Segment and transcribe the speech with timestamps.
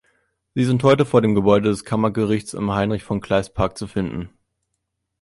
[0.55, 4.31] Sie sind heute vor dem Gebäude des Kammergerichts im Heinrich-von-Kleist-Park zu finden.